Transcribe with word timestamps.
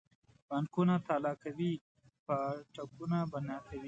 بانکونه 0.47 0.95
تالا 1.07 1.33
کوي 1.43 1.71
پاټکونه 2.25 3.17
بنا 3.33 3.57
کوي. 3.67 3.79